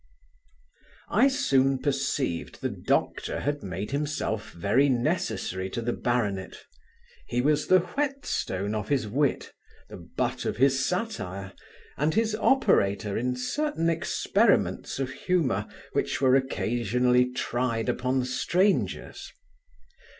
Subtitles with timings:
[1.11, 6.55] I soon perceived the doctor had made himself very necessary to the baronet.
[7.27, 9.51] He was the whetstone of his wit,
[9.89, 11.53] the butt of his satire,
[11.97, 19.31] and his operator in certain experiments of humour, which were occasionally tried upon strangers.